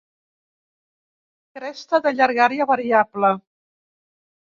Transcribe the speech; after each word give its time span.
Cresta 1.59 2.01
de 2.07 2.17
llargària 2.17 2.71
variable. 2.75 3.35